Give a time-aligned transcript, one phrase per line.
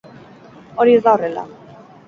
[0.85, 1.47] Hori ez da horrela